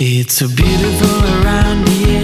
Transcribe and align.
It's 0.00 0.34
so 0.34 0.46
beautiful 0.46 1.18
around 1.42 1.84
the 1.86 2.17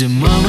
the 0.00 0.39